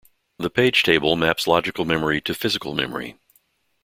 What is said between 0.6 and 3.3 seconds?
table maps logical memory to physical memory.